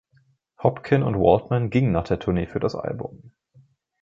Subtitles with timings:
[0.63, 3.33] Hopkin und Waldman gingen nach der Tournee für das Album.